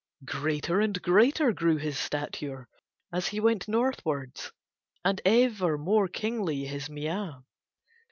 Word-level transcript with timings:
Greater 0.25 0.81
and 0.81 0.99
greater 1.03 1.53
grew 1.53 1.77
his 1.77 1.95
stature 1.99 2.67
as 3.13 3.27
he 3.27 3.39
went 3.39 3.67
northwards 3.67 4.51
and 5.05 5.21
ever 5.23 5.77
more 5.77 6.07
kingly 6.07 6.65
his 6.65 6.89
mien. 6.89 7.43